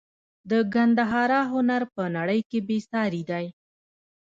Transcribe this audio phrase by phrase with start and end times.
[0.49, 3.45] د ګندهارا هنر په نړۍ کې بې ساري دی